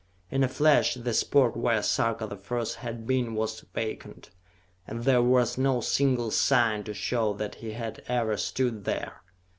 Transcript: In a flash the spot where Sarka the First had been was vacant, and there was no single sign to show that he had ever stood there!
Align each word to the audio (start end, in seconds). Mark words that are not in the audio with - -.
In 0.31 0.43
a 0.43 0.47
flash 0.47 0.95
the 0.95 1.13
spot 1.13 1.55
where 1.55 1.83
Sarka 1.83 2.25
the 2.25 2.35
First 2.35 2.77
had 2.77 3.05
been 3.05 3.35
was 3.35 3.59
vacant, 3.71 4.31
and 4.87 5.03
there 5.03 5.21
was 5.21 5.59
no 5.59 5.79
single 5.79 6.31
sign 6.31 6.83
to 6.85 6.93
show 6.95 7.33
that 7.33 7.53
he 7.61 7.73
had 7.73 8.01
ever 8.07 8.35
stood 8.35 8.85
there! 8.85 9.21